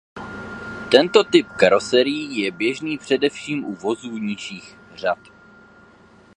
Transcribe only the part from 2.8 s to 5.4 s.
především u vozů nižších tříd.